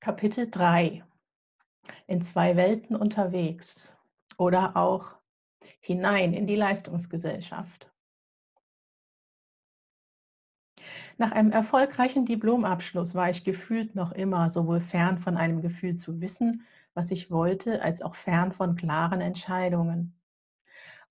[0.00, 1.02] Kapitel 3
[2.06, 3.92] In zwei Welten unterwegs
[4.36, 5.16] oder auch
[5.80, 7.90] hinein in die Leistungsgesellschaft.
[11.16, 16.20] Nach einem erfolgreichen Diplomabschluss war ich gefühlt noch immer sowohl fern von einem Gefühl zu
[16.20, 16.62] wissen,
[16.94, 20.14] was ich wollte, als auch fern von klaren Entscheidungen.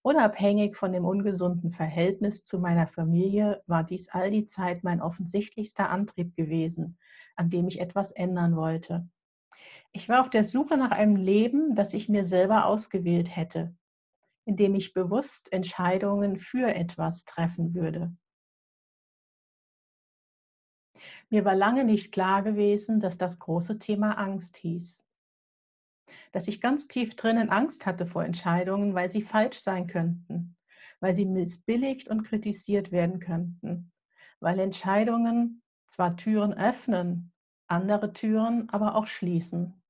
[0.01, 5.89] Unabhängig von dem ungesunden Verhältnis zu meiner Familie war dies all die Zeit mein offensichtlichster
[5.89, 6.97] Antrieb gewesen,
[7.37, 9.07] an dem ich etwas ändern wollte.
[9.91, 13.75] Ich war auf der Suche nach einem Leben, das ich mir selber ausgewählt hätte,
[14.45, 18.15] in dem ich bewusst Entscheidungen für etwas treffen würde.
[21.29, 25.03] Mir war lange nicht klar gewesen, dass das große Thema Angst hieß.
[26.31, 30.55] Dass ich ganz tief drinnen Angst hatte vor Entscheidungen, weil sie falsch sein könnten,
[30.99, 33.91] weil sie missbilligt und kritisiert werden könnten,
[34.39, 37.31] weil Entscheidungen zwar Türen öffnen,
[37.67, 39.81] andere Türen aber auch schließen.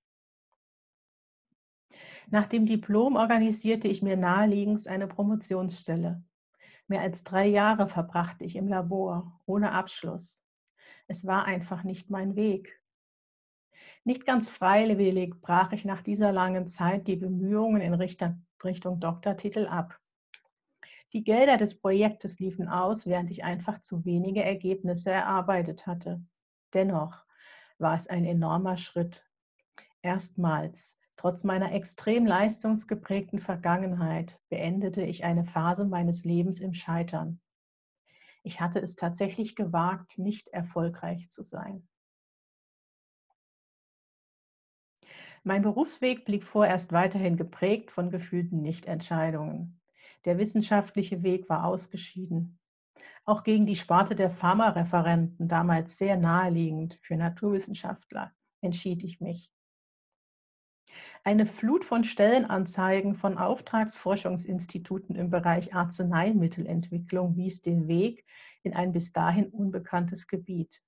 [2.30, 6.24] Nach dem Diplom organisierte ich mir naheliegend eine Promotionsstelle.
[6.88, 10.42] Mehr als drei Jahre verbrachte ich im Labor, ohne Abschluss.
[11.08, 12.82] Es war einfach nicht mein Weg.
[14.04, 20.00] Nicht ganz freiwillig brach ich nach dieser langen Zeit die Bemühungen in Richtung Doktortitel ab.
[21.14, 26.22] Die Gelder des Projektes liefen aus, während ich einfach zu wenige Ergebnisse erarbeitet hatte.
[26.74, 27.24] Dennoch
[27.78, 29.26] war es ein enormer Schritt.
[30.02, 37.40] Erstmals, trotz meiner extrem leistungsgeprägten Vergangenheit, beendete ich eine Phase meines Lebens im Scheitern.
[38.44, 41.88] Ich hatte es tatsächlich gewagt, nicht erfolgreich zu sein.
[45.44, 49.77] Mein Berufsweg blieb vorerst weiterhin geprägt von gefühlten Nichtentscheidungen.
[50.28, 52.60] Der wissenschaftliche Weg war ausgeschieden.
[53.24, 59.50] Auch gegen die Sparte der Pharmareferenten, damals sehr naheliegend für Naturwissenschaftler, entschied ich mich.
[61.24, 68.26] Eine Flut von Stellenanzeigen von Auftragsforschungsinstituten im Bereich Arzneimittelentwicklung wies den Weg
[68.64, 70.84] in ein bis dahin unbekanntes Gebiet.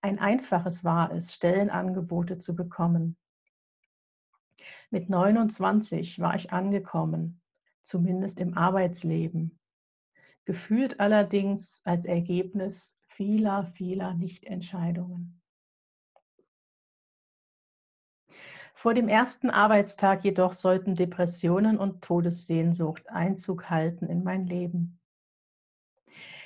[0.00, 3.16] Ein einfaches war es, Stellenangebote zu bekommen.
[4.90, 7.39] Mit 29 war ich angekommen,
[7.90, 9.58] zumindest im Arbeitsleben.
[10.44, 15.42] Gefühlt allerdings als Ergebnis vieler, vieler Nichtentscheidungen.
[18.74, 25.00] Vor dem ersten Arbeitstag jedoch sollten Depressionen und Todessehnsucht Einzug halten in mein Leben.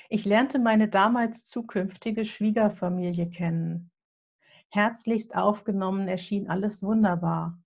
[0.09, 3.91] Ich lernte meine damals zukünftige Schwiegerfamilie kennen.
[4.69, 7.61] Herzlichst aufgenommen erschien alles wunderbar.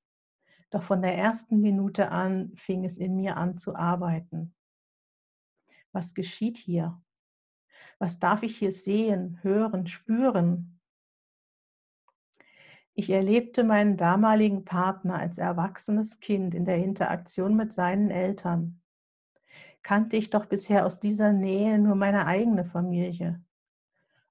[0.71, 4.53] Doch von der ersten Minute an fing es in mir an zu arbeiten.
[5.91, 7.01] Was geschieht hier?
[7.97, 10.79] Was darf ich hier sehen, hören, spüren?
[12.93, 18.81] Ich erlebte meinen damaligen Partner als erwachsenes Kind in der Interaktion mit seinen Eltern.
[19.81, 23.41] Kannte ich doch bisher aus dieser Nähe nur meine eigene Familie.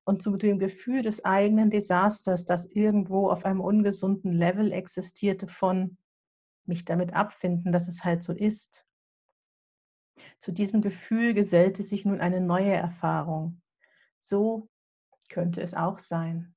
[0.04, 5.96] Und zu dem Gefühl des eigenen Desasters, das irgendwo auf einem ungesunden Level existierte von
[6.68, 8.86] mich damit abfinden, dass es halt so ist.
[10.40, 13.60] Zu diesem Gefühl gesellte sich nun eine neue Erfahrung.
[14.20, 14.68] So
[15.28, 16.54] könnte es auch sein.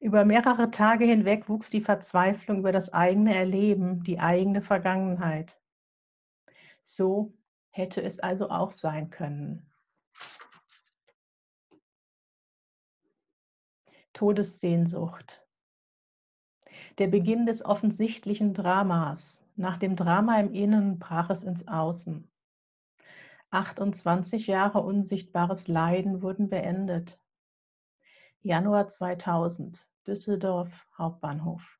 [0.00, 5.60] Über mehrere Tage hinweg wuchs die Verzweiflung über das eigene Erleben, die eigene Vergangenheit.
[6.82, 7.32] So
[7.70, 9.70] hätte es also auch sein können.
[14.12, 15.46] Todessehnsucht
[16.98, 19.44] der Beginn des offensichtlichen Dramas.
[19.56, 22.28] Nach dem Drama im Innen brach es ins Außen.
[23.50, 27.20] 28 Jahre unsichtbares Leiden wurden beendet.
[28.40, 31.78] Januar 2000, Düsseldorf Hauptbahnhof.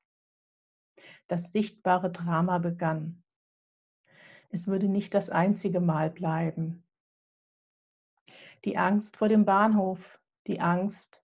[1.28, 3.22] Das sichtbare Drama begann.
[4.50, 6.84] Es würde nicht das einzige Mal bleiben.
[8.64, 11.21] Die Angst vor dem Bahnhof, die Angst,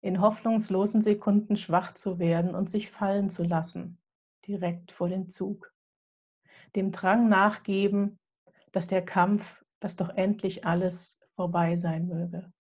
[0.00, 3.98] in hoffnungslosen Sekunden schwach zu werden und sich fallen zu lassen,
[4.46, 5.72] direkt vor den Zug.
[6.76, 8.18] Dem Drang nachgeben,
[8.72, 12.52] dass der Kampf, dass doch endlich alles vorbei sein möge.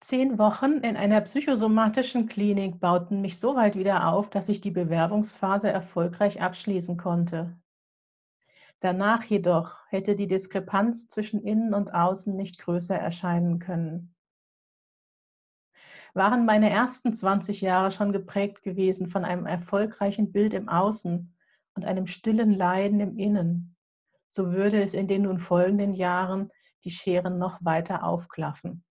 [0.00, 4.72] Zehn Wochen in einer psychosomatischen Klinik bauten mich so weit wieder auf, dass ich die
[4.72, 7.56] Bewerbungsphase erfolgreich abschließen konnte.
[8.82, 14.12] Danach jedoch hätte die Diskrepanz zwischen innen und außen nicht größer erscheinen können.
[16.14, 21.32] Waren meine ersten 20 Jahre schon geprägt gewesen von einem erfolgreichen Bild im Außen
[21.74, 23.76] und einem stillen Leiden im Innen,
[24.28, 26.50] so würde es in den nun folgenden Jahren
[26.82, 28.82] die Scheren noch weiter aufklaffen.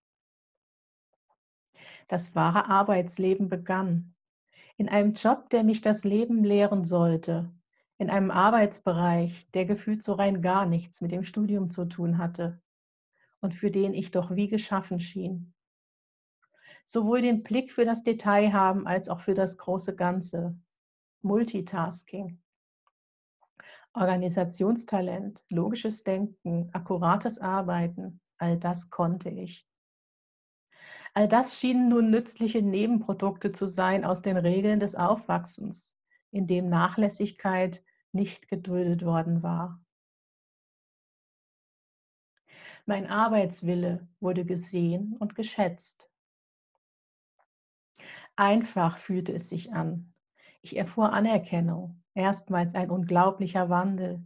[2.07, 4.15] Das wahre Arbeitsleben begann.
[4.77, 7.51] In einem Job, der mich das Leben lehren sollte.
[8.01, 12.59] In einem Arbeitsbereich, der gefühlt so rein gar nichts mit dem Studium zu tun hatte
[13.41, 15.53] und für den ich doch wie geschaffen schien.
[16.87, 20.57] Sowohl den Blick für das Detail haben als auch für das große Ganze.
[21.21, 22.41] Multitasking.
[23.93, 29.67] Organisationstalent, logisches Denken, akkurates Arbeiten, all das konnte ich.
[31.13, 35.95] All das schienen nun nützliche Nebenprodukte zu sein aus den Regeln des Aufwachsens,
[36.31, 37.83] in dem Nachlässigkeit
[38.13, 39.83] nicht geduldet worden war.
[42.85, 46.09] Mein Arbeitswille wurde gesehen und geschätzt.
[48.35, 50.13] Einfach fühlte es sich an.
[50.61, 54.23] Ich erfuhr Anerkennung, erstmals ein unglaublicher Wandel.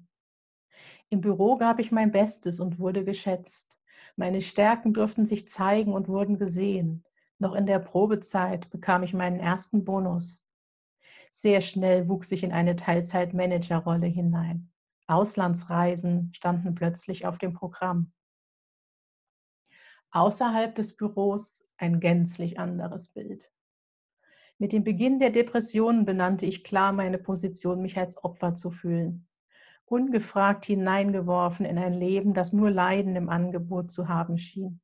[1.09, 3.77] Im Büro gab ich mein Bestes und wurde geschätzt.
[4.15, 7.03] Meine Stärken durften sich zeigen und wurden gesehen.
[7.37, 10.44] Noch in der Probezeit bekam ich meinen ersten Bonus.
[11.37, 14.71] Sehr schnell wuchs ich in eine Teilzeitmanagerrolle hinein.
[15.05, 18.13] Auslandsreisen standen plötzlich auf dem Programm.
[20.11, 23.51] Außerhalb des Büros ein gänzlich anderes Bild.
[24.59, 29.27] Mit dem Beginn der Depressionen benannte ich klar meine Position, mich als Opfer zu fühlen.
[29.83, 34.79] Ungefragt hineingeworfen in ein Leben, das nur Leiden im Angebot zu haben schien.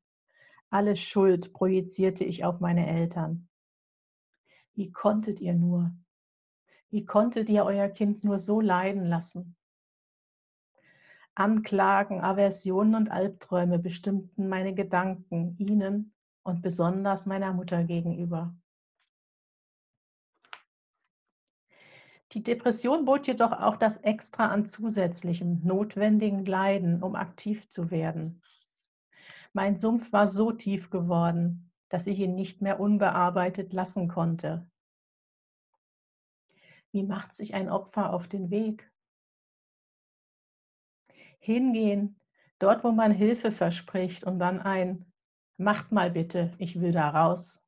[0.70, 3.48] Alle Schuld projizierte ich auf meine Eltern.
[4.74, 5.94] Wie konntet ihr nur?
[6.92, 9.56] Wie konntet ihr euer Kind nur so leiden lassen?
[11.36, 18.54] Anklagen, Aversionen und Albträume bestimmten meine Gedanken ihnen und besonders meiner Mutter gegenüber.
[22.34, 28.42] Die Depression bot jedoch auch das Extra an zusätzlichem, notwendigen Leiden, um aktiv zu werden.
[29.54, 34.70] Mein Sumpf war so tief geworden, dass ich ihn nicht mehr unbearbeitet lassen konnte.
[36.92, 38.92] Wie macht sich ein Opfer auf den Weg?
[41.40, 42.20] Hingehen,
[42.60, 45.06] dort wo man Hilfe verspricht und dann ein
[45.58, 47.62] Macht mal bitte, ich will da raus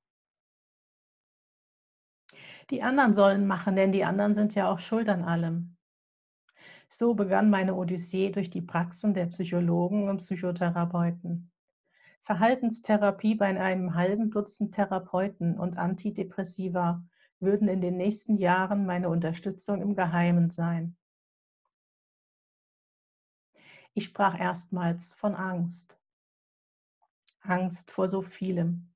[2.70, 5.76] die anderen sollen machen, denn die anderen sind ja auch schuld an allem.
[6.90, 11.52] So begann meine Odyssee durch die Praxen der Psychologen und Psychotherapeuten.
[12.22, 17.04] Verhaltenstherapie bei einem halben Dutzend Therapeuten und Antidepressiva
[17.44, 20.96] würden in den nächsten Jahren meine Unterstützung im Geheimen sein.
[23.94, 26.00] Ich sprach erstmals von Angst.
[27.42, 28.94] Angst vor so vielem.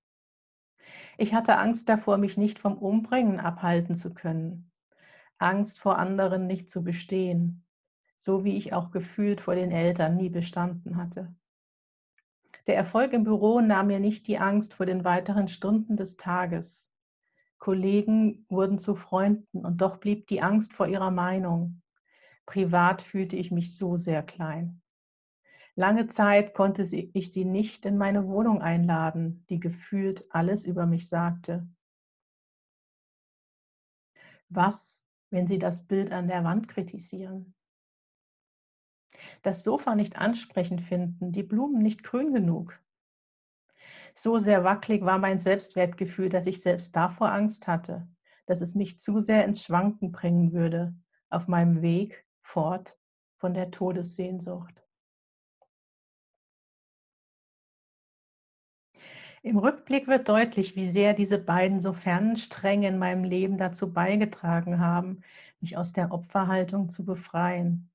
[1.18, 4.72] Ich hatte Angst davor, mich nicht vom Umbringen abhalten zu können.
[5.38, 7.66] Angst vor anderen nicht zu bestehen,
[8.18, 11.36] so wie ich auch gefühlt vor den Eltern nie bestanden hatte.
[12.66, 16.90] Der Erfolg im Büro nahm mir nicht die Angst vor den weiteren Stunden des Tages.
[17.60, 21.82] Kollegen wurden zu Freunden und doch blieb die Angst vor ihrer Meinung.
[22.46, 24.82] Privat fühlte ich mich so sehr klein.
[25.76, 31.08] Lange Zeit konnte ich sie nicht in meine Wohnung einladen, die gefühlt alles über mich
[31.08, 31.68] sagte.
[34.50, 37.54] Was, wenn sie das Bild an der Wand kritisieren?
[39.44, 42.80] Das Sofa nicht ansprechend finden, die Blumen nicht grün genug.
[44.20, 48.08] So sehr wackelig war mein Selbstwertgefühl, dass ich selbst davor Angst hatte,
[48.48, 50.96] dass es mich zu sehr ins Schwanken bringen würde
[51.30, 52.98] auf meinem Weg fort
[53.36, 54.84] von der Todessehnsucht.
[59.44, 63.94] Im Rückblick wird deutlich, wie sehr diese beiden so fernen Stränge in meinem Leben dazu
[63.94, 65.22] beigetragen haben,
[65.60, 67.92] mich aus der Opferhaltung zu befreien.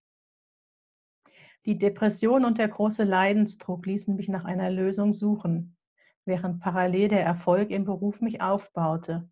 [1.67, 5.77] Die Depression und der große Leidensdruck ließen mich nach einer Lösung suchen,
[6.25, 9.29] während parallel der Erfolg im Beruf mich aufbaute,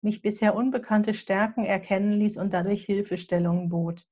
[0.00, 4.06] mich bisher unbekannte Stärken erkennen ließ und dadurch Hilfestellungen bot.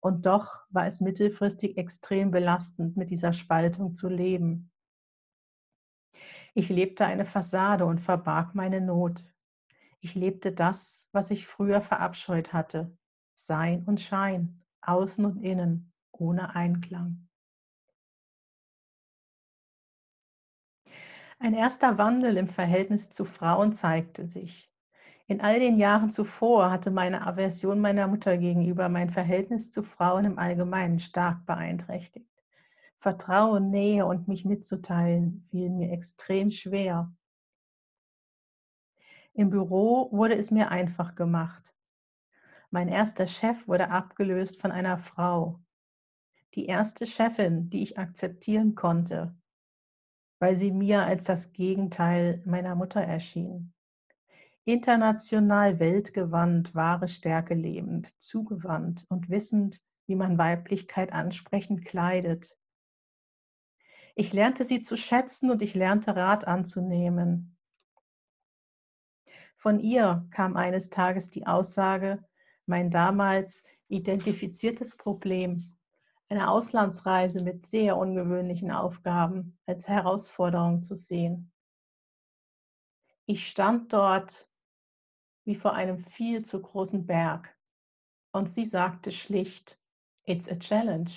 [0.00, 4.70] Und doch war es mittelfristig extrem belastend, mit dieser Spaltung zu leben.
[6.54, 9.24] Ich lebte eine Fassade und verbarg meine Not.
[10.00, 12.96] Ich lebte das, was ich früher verabscheut hatte.
[13.36, 17.29] Sein und Schein, außen und innen, ohne Einklang.
[21.42, 24.70] Ein erster Wandel im Verhältnis zu Frauen zeigte sich.
[25.26, 30.26] In all den Jahren zuvor hatte meine Aversion meiner Mutter gegenüber mein Verhältnis zu Frauen
[30.26, 32.28] im Allgemeinen stark beeinträchtigt.
[32.98, 37.10] Vertrauen, Nähe und mich mitzuteilen, fiel mir extrem schwer.
[39.32, 41.74] Im Büro wurde es mir einfach gemacht.
[42.70, 45.58] Mein erster Chef wurde abgelöst von einer Frau.
[46.54, 49.39] die erste Chefin, die ich akzeptieren konnte,
[50.40, 53.72] weil sie mir als das Gegenteil meiner Mutter erschien.
[54.64, 62.56] International weltgewandt, wahre Stärke lebend, zugewandt und wissend, wie man Weiblichkeit ansprechend kleidet.
[64.16, 67.56] Ich lernte sie zu schätzen und ich lernte Rat anzunehmen.
[69.56, 72.24] Von ihr kam eines Tages die Aussage,
[72.66, 75.76] mein damals identifiziertes Problem,
[76.30, 81.52] eine Auslandsreise mit sehr ungewöhnlichen Aufgaben als Herausforderung zu sehen.
[83.26, 84.48] Ich stand dort
[85.44, 87.56] wie vor einem viel zu großen Berg
[88.32, 89.78] und sie sagte schlicht,
[90.24, 91.10] It's a challenge.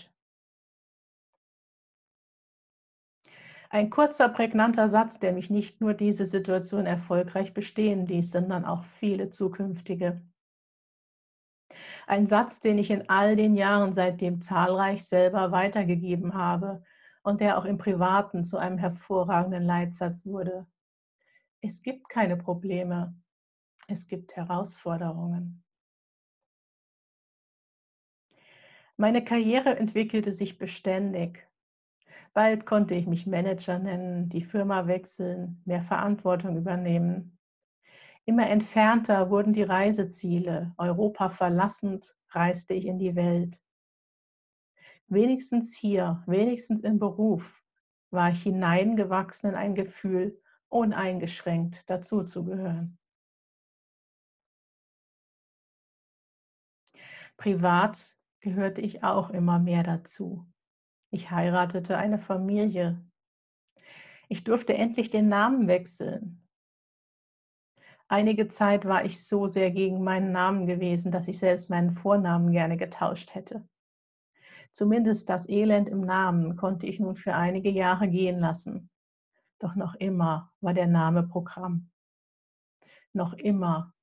[3.70, 8.84] Ein kurzer, prägnanter Satz, der mich nicht nur diese Situation erfolgreich bestehen ließ, sondern auch
[8.84, 10.22] viele zukünftige.
[12.08, 16.84] Ein Satz, den ich in all den Jahren seitdem zahlreich selber weitergegeben habe
[17.24, 20.68] und der auch im Privaten zu einem hervorragenden Leitsatz wurde.
[21.62, 23.16] Es gibt keine Probleme,
[23.88, 25.64] es gibt Herausforderungen.
[28.98, 31.48] Meine Karriere entwickelte sich beständig
[32.34, 37.38] Bald konnte ich mich Manager nennen, die Firma wechseln, mehr Verantwortung übernehmen.
[38.26, 40.74] Immer entfernter wurden die Reiseziele.
[40.78, 43.62] Europa verlassend reiste ich in die Welt.
[45.08, 47.62] Wenigstens hier, wenigstens im Beruf,
[48.12, 52.98] war ich hineingewachsen in ein Gefühl, uneingeschränkt dazuzugehören.
[57.38, 60.48] Privat gehörte ich auch immer mehr dazu.
[61.12, 63.04] Ich heiratete eine Familie.
[64.30, 66.43] Ich durfte endlich den Namen wechseln.
[68.14, 72.52] Einige Zeit war ich so sehr gegen meinen Namen gewesen, dass ich selbst meinen Vornamen
[72.52, 73.68] gerne getauscht hätte.
[74.72, 78.92] Zumindest das Elend im Namen konnte ich nun für einige Jahre gehen lassen.
[79.58, 81.90] Doch noch immer war der Name Programm.
[83.14, 83.96] Noch immer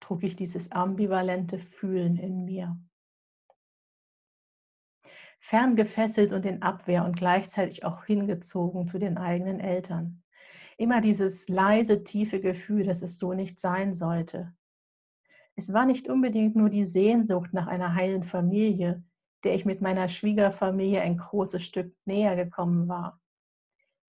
[0.00, 2.78] trug ich dieses ambivalente Fühlen in mir
[5.38, 10.22] ferngefesselt und in Abwehr und gleichzeitig auch hingezogen zu den eigenen Eltern.
[10.80, 14.54] Immer dieses leise, tiefe Gefühl, dass es so nicht sein sollte.
[15.54, 19.04] Es war nicht unbedingt nur die Sehnsucht nach einer heilen Familie,
[19.44, 23.20] der ich mit meiner Schwiegerfamilie ein großes Stück näher gekommen war.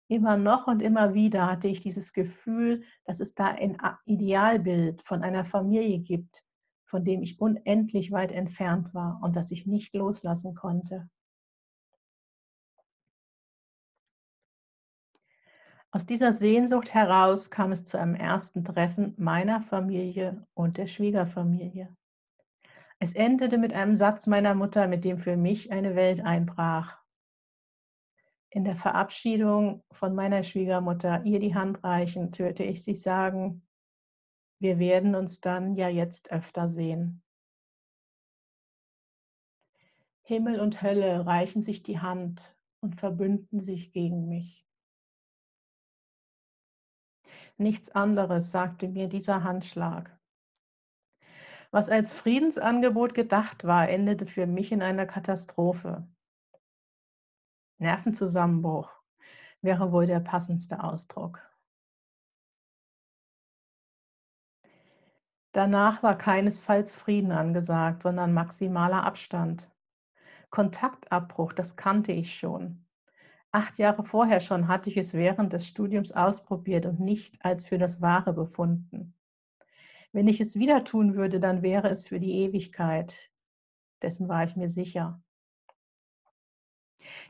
[0.08, 3.75] Immer noch und immer wieder hatte ich dieses Gefühl, dass es da ein
[4.06, 6.42] Idealbild von einer Familie gibt,
[6.86, 11.10] von dem ich unendlich weit entfernt war und das ich nicht loslassen konnte.
[15.94, 21.94] Aus dieser Sehnsucht heraus kam es zu einem ersten Treffen meiner Familie und der Schwiegerfamilie.
[23.00, 26.98] Es endete mit einem Satz meiner Mutter, mit dem für mich eine Welt einbrach.
[28.52, 33.68] In der Verabschiedung von meiner Schwiegermutter, ihr die Hand reichend, hörte ich sie sagen,
[34.60, 37.22] wir werden uns dann ja jetzt öfter sehen.
[40.22, 44.66] Himmel und Hölle reichen sich die Hand und verbünden sich gegen mich.
[47.62, 50.18] Nichts anderes, sagte mir dieser Handschlag.
[51.70, 56.08] Was als Friedensangebot gedacht war, endete für mich in einer Katastrophe.
[57.77, 58.89] Nervenzusammenbruch
[59.62, 61.39] wäre wohl der passendste Ausdruck.
[65.51, 69.70] Danach war keinesfalls Frieden angesagt, sondern maximaler Abstand.
[70.50, 72.88] Kontaktabbruch, das kannte ich schon.
[73.53, 77.77] Acht Jahre vorher schon hatte ich es während des Studiums ausprobiert und nicht als für
[77.77, 79.13] das Wahre befunden.
[80.13, 83.29] Wenn ich es wieder tun würde, dann wäre es für die Ewigkeit.
[84.01, 85.22] Dessen war ich mir sicher.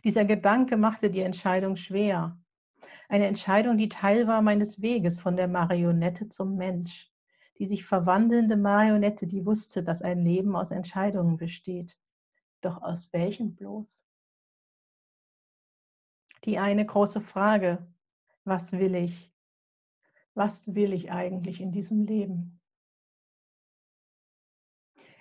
[0.04, 2.38] Dieser Gedanke machte die Entscheidung schwer.
[3.10, 7.12] Eine Entscheidung, die Teil war meines Weges von der Marionette zum Mensch.
[7.58, 11.98] Die sich verwandelnde Marionette, die wusste, dass ein Leben aus Entscheidungen besteht.
[12.62, 14.02] Doch aus welchen bloß?
[16.46, 17.86] Die eine große Frage,
[18.44, 19.32] was will ich?
[20.34, 22.60] Was will ich eigentlich in diesem Leben?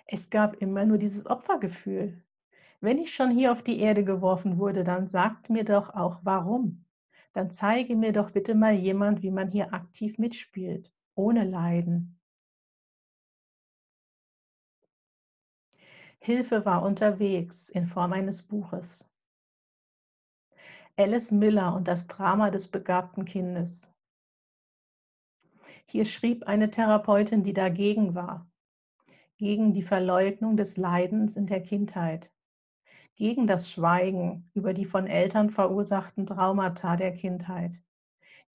[0.05, 2.23] Es gab immer nur dieses Opfergefühl.
[2.79, 6.85] Wenn ich schon hier auf die Erde geworfen wurde, dann sagt mir doch auch warum.
[7.33, 12.19] Dann zeige mir doch bitte mal jemand, wie man hier aktiv mitspielt, ohne Leiden.
[16.19, 19.10] Hilfe war unterwegs in Form eines Buches.
[20.97, 23.91] Alice Miller und das Drama des begabten Kindes.
[25.85, 28.49] Hier schrieb eine Therapeutin, die dagegen war,
[29.37, 32.31] gegen die Verleugnung des Leidens in der Kindheit,
[33.15, 37.73] gegen das Schweigen über die von Eltern verursachten Traumata der Kindheit,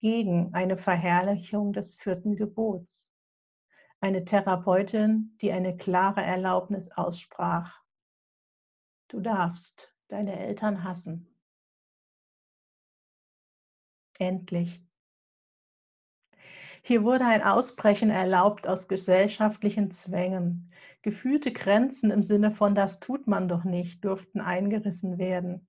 [0.00, 3.10] gegen eine Verherrlichung des vierten Gebots.
[4.00, 7.82] Eine Therapeutin, die eine klare Erlaubnis aussprach.
[9.08, 11.35] Du darfst deine Eltern hassen.
[14.18, 14.80] Endlich.
[16.82, 20.70] Hier wurde ein Ausbrechen erlaubt aus gesellschaftlichen Zwängen.
[21.02, 25.68] Gefühlte Grenzen im Sinne von das tut man doch nicht durften eingerissen werden.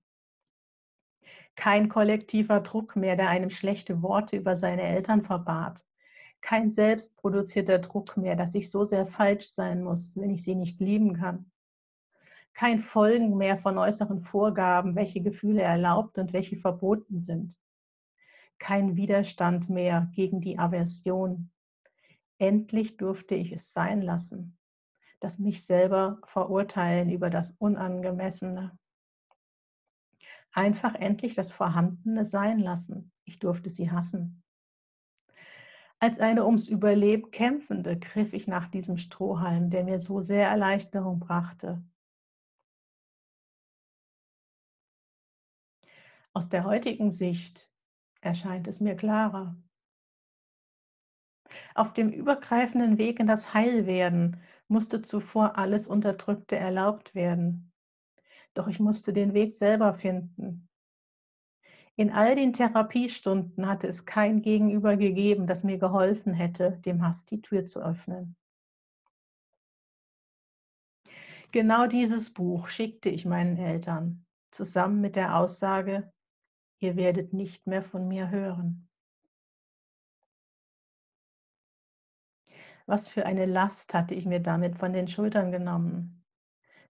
[1.56, 5.84] Kein kollektiver Druck mehr, der einem schlechte Worte über seine Eltern verbat.
[6.40, 10.80] Kein selbstproduzierter Druck mehr, dass ich so sehr falsch sein muss, wenn ich sie nicht
[10.80, 11.50] lieben kann.
[12.54, 17.58] Kein Folgen mehr von äußeren Vorgaben, welche Gefühle erlaubt und welche verboten sind
[18.58, 21.50] kein Widerstand mehr gegen die Aversion.
[22.38, 24.58] Endlich durfte ich es sein lassen,
[25.20, 28.78] das mich selber verurteilen über das Unangemessene.
[30.52, 33.12] Einfach endlich das Vorhandene sein lassen.
[33.24, 34.42] Ich durfte sie hassen.
[36.00, 41.18] Als eine ums Überleben kämpfende griff ich nach diesem Strohhalm, der mir so sehr Erleichterung
[41.18, 41.82] brachte.
[46.32, 47.67] Aus der heutigen Sicht
[48.20, 49.56] erscheint es mir klarer.
[51.74, 57.72] Auf dem übergreifenden Weg in das Heilwerden musste zuvor alles Unterdrückte erlaubt werden.
[58.54, 60.68] Doch ich musste den Weg selber finden.
[61.96, 67.24] In all den Therapiestunden hatte es kein Gegenüber gegeben, das mir geholfen hätte, dem Hass
[67.24, 68.36] die Tür zu öffnen.
[71.50, 76.12] Genau dieses Buch schickte ich meinen Eltern, zusammen mit der Aussage,
[76.80, 78.88] Ihr werdet nicht mehr von mir hören.
[82.86, 86.24] Was für eine Last hatte ich mir damit von den Schultern genommen.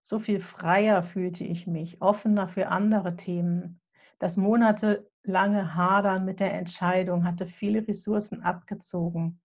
[0.03, 3.81] So viel freier fühlte ich mich, offener für andere Themen.
[4.19, 9.41] Das monatelange Hadern mit der Entscheidung hatte viele Ressourcen abgezogen.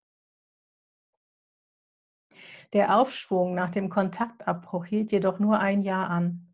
[2.73, 6.53] Der Aufschwung nach dem Kontaktabbruch hielt jedoch nur ein Jahr an.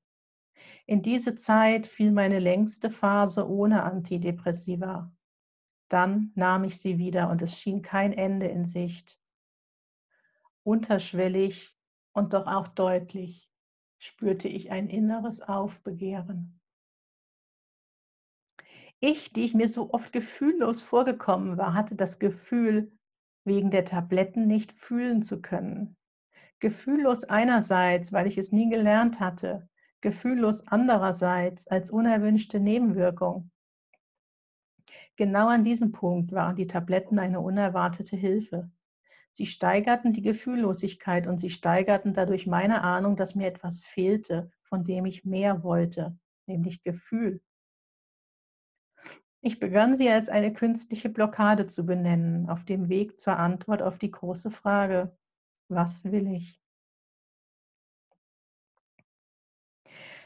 [0.86, 5.12] In diese Zeit fiel meine längste Phase ohne Antidepressiva.
[5.90, 9.20] Dann nahm ich sie wieder und es schien kein Ende in Sicht.
[10.64, 11.76] Unterschwellig
[12.14, 13.50] und doch auch deutlich
[13.98, 16.60] spürte ich ein inneres Aufbegehren.
[19.00, 22.92] Ich, die ich mir so oft gefühllos vorgekommen war, hatte das Gefühl,
[23.46, 25.96] wegen der Tabletten nicht fühlen zu können.
[26.60, 29.69] Gefühllos einerseits, weil ich es nie gelernt hatte,
[30.02, 33.52] gefühllos andererseits als unerwünschte Nebenwirkung.
[35.16, 38.72] Genau an diesem Punkt waren die Tabletten eine unerwartete Hilfe.
[39.32, 44.84] Sie steigerten die Gefühllosigkeit und sie steigerten dadurch meine Ahnung, dass mir etwas fehlte, von
[44.84, 47.42] dem ich mehr wollte, nämlich Gefühl.
[49.42, 53.98] Ich begann sie als eine künstliche Blockade zu benennen, auf dem Weg zur Antwort auf
[53.98, 55.18] die große Frage,
[55.70, 56.59] was will ich?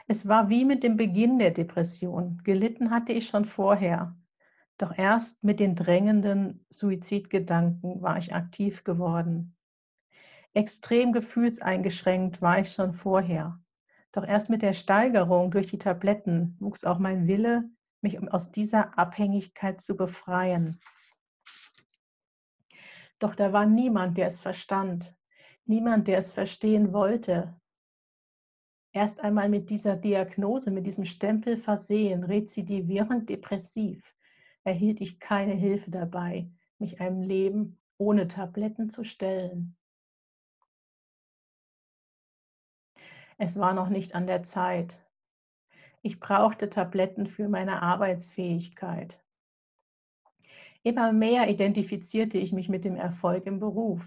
[0.08, 2.42] Es war wie mit dem Beginn der Depression.
[2.44, 4.16] Gelitten hatte ich schon vorher.
[4.78, 9.56] Doch erst mit den drängenden Suizidgedanken war ich aktiv geworden.
[10.54, 13.60] Extrem gefühlseingeschränkt war ich schon vorher.
[14.12, 17.64] Doch erst mit der Steigerung durch die Tabletten wuchs auch mein Wille,
[18.02, 20.80] mich aus dieser Abhängigkeit zu befreien.
[23.20, 25.16] Doch da war niemand, der es verstand,
[25.66, 27.56] niemand, der es verstehen wollte,
[28.94, 34.16] erst einmal mit dieser Diagnose, mit diesem Stempel versehen, rezidivierend depressiv,
[34.64, 39.76] erhielt ich keine Hilfe dabei, mich einem Leben ohne Tabletten zu stellen.
[43.38, 45.04] Es war noch nicht an der Zeit.
[46.02, 49.20] Ich brauchte Tabletten für meine Arbeitsfähigkeit.
[50.84, 54.06] Immer mehr identifizierte ich mich mit dem Erfolg im Beruf.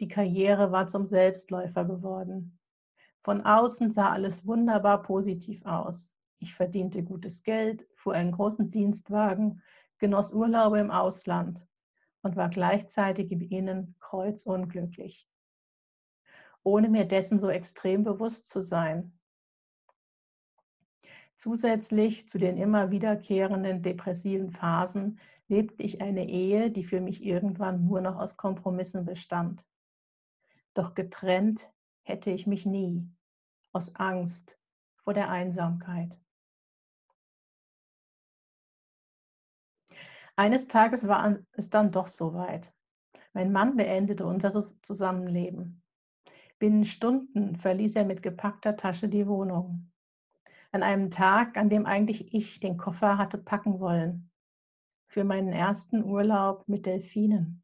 [0.00, 2.57] Die Karriere war zum Selbstläufer geworden.
[3.28, 6.16] Von außen sah alles wunderbar positiv aus.
[6.38, 9.62] Ich verdiente gutes Geld, fuhr einen großen Dienstwagen,
[9.98, 11.62] genoss Urlaube im Ausland
[12.22, 15.28] und war gleichzeitig im Innen kreuzunglücklich,
[16.62, 19.12] ohne mir dessen so extrem bewusst zu sein.
[21.36, 27.84] Zusätzlich zu den immer wiederkehrenden depressiven Phasen lebte ich eine Ehe, die für mich irgendwann
[27.84, 29.66] nur noch aus Kompromissen bestand.
[30.72, 31.70] Doch getrennt
[32.04, 33.06] hätte ich mich nie
[33.78, 34.58] aus Angst
[35.04, 36.18] vor der Einsamkeit.
[40.34, 42.74] Eines Tages war es dann doch soweit.
[43.32, 44.50] Mein Mann beendete unser
[44.82, 45.80] Zusammenleben.
[46.58, 49.92] Binnen Stunden verließ er mit gepackter Tasche die Wohnung.
[50.72, 54.28] An einem Tag, an dem eigentlich ich den Koffer hatte packen wollen.
[55.06, 57.62] Für meinen ersten Urlaub mit Delfinen.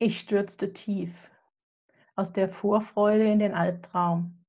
[0.00, 1.31] Ich stürzte tief
[2.14, 4.44] aus der Vorfreude in den Albtraum,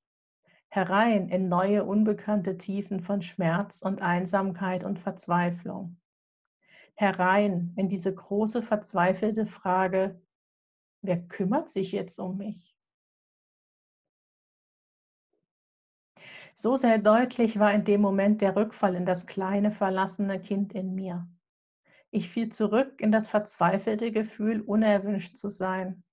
[0.69, 5.97] herein in neue unbekannte Tiefen von Schmerz und Einsamkeit und Verzweiflung,
[6.95, 10.21] herein in diese große verzweifelte Frage,
[11.01, 12.75] wer kümmert sich jetzt um mich?
[16.55, 20.93] So sehr deutlich war in dem Moment der Rückfall in das kleine verlassene Kind in
[20.93, 21.27] mir.
[22.11, 26.03] Ich fiel zurück in das verzweifelte Gefühl, unerwünscht zu sein.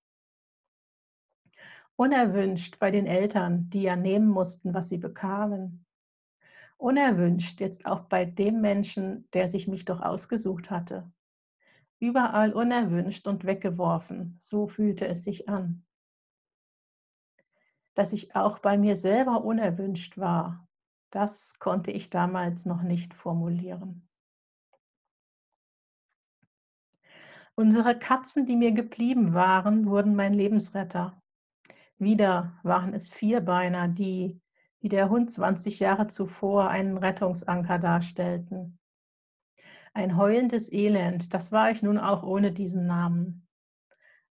[2.00, 5.84] Unerwünscht bei den Eltern, die ja nehmen mussten, was sie bekamen.
[6.78, 11.12] Unerwünscht jetzt auch bei dem Menschen, der sich mich doch ausgesucht hatte.
[11.98, 15.84] Überall unerwünscht und weggeworfen, so fühlte es sich an
[18.00, 20.66] dass ich auch bei mir selber unerwünscht war,
[21.10, 24.08] das konnte ich damals noch nicht formulieren.
[27.56, 31.20] Unsere Katzen, die mir geblieben waren, wurden mein Lebensretter.
[32.00, 34.40] Wieder waren es Vierbeiner, die,
[34.80, 38.80] wie der Hund 20 Jahre zuvor, einen Rettungsanker darstellten.
[39.94, 43.46] Ein heulendes Elend, das war ich nun auch ohne diesen Namen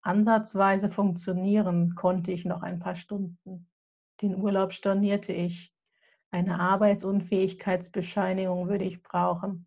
[0.04, 3.70] ansatzweise funktionieren konnte ich noch ein paar Stunden.
[4.20, 5.74] Den Urlaub stornierte ich.
[6.30, 9.66] Eine Arbeitsunfähigkeitsbescheinigung würde ich brauchen.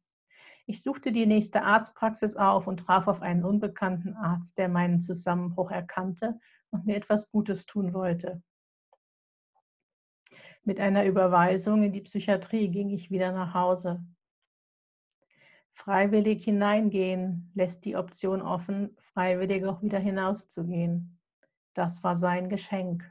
[0.65, 5.71] Ich suchte die nächste Arztpraxis auf und traf auf einen unbekannten Arzt, der meinen Zusammenbruch
[5.71, 6.39] erkannte
[6.71, 8.41] und mir etwas Gutes tun wollte.
[10.63, 14.03] Mit einer Überweisung in die Psychiatrie ging ich wieder nach Hause.
[15.71, 21.19] Freiwillig hineingehen lässt die Option offen, freiwillig auch wieder hinauszugehen.
[21.73, 23.09] Das war sein Geschenk.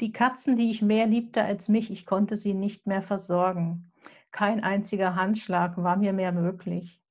[0.00, 3.92] Die Katzen, die ich mehr liebte als mich, ich konnte sie nicht mehr versorgen.
[4.30, 7.01] Kein einziger Handschlag war mir mehr möglich.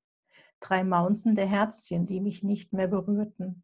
[0.62, 3.64] Drei maunzende Herzchen, die mich nicht mehr berührten.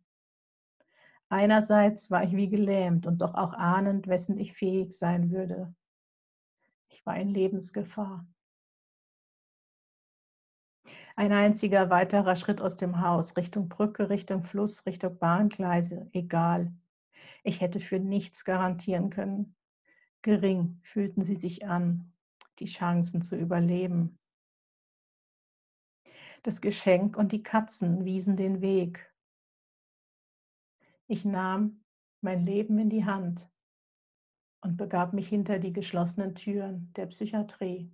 [1.30, 5.74] Einerseits war ich wie gelähmt und doch auch ahnend, wessen ich fähig sein würde.
[6.90, 8.26] Ich war in Lebensgefahr.
[11.16, 16.74] Ein einziger weiterer Schritt aus dem Haus, Richtung Brücke, Richtung Fluss, Richtung Bahngleise, egal.
[17.44, 19.56] Ich hätte für nichts garantieren können.
[20.22, 22.14] Gering fühlten sie sich an,
[22.60, 24.18] die Chancen zu überleben.
[26.44, 29.12] Das Geschenk und die Katzen wiesen den Weg.
[31.08, 31.84] Ich nahm
[32.22, 33.48] mein Leben in die Hand
[34.62, 37.92] und begab mich hinter die geschlossenen Türen der Psychiatrie.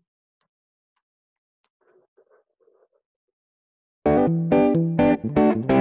[4.06, 5.73] Musik